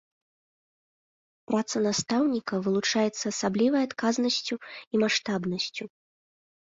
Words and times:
Праца 1.49 1.77
настаўніка 1.87 2.53
вылучаецца 2.67 3.19
асаблівай 3.33 3.81
адказнасцю 3.89 4.55
і 4.61 4.95
маштабнасцю. 5.05 5.83